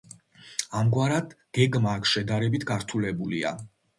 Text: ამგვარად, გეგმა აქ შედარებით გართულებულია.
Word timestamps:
ამგვარად, 0.79 1.35
გეგმა 1.59 1.93
აქ 1.99 2.09
შედარებით 2.13 2.65
გართულებულია. 2.73 3.55